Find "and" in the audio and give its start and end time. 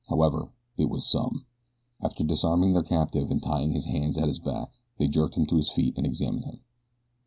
3.29-3.39, 5.95-6.07